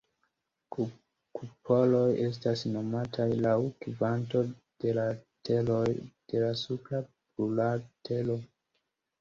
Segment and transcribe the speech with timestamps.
[1.39, 3.53] Kupoloj estas nomataj laŭ
[3.85, 4.41] kvanto
[4.85, 8.41] de lateroj de la supra plurlatero.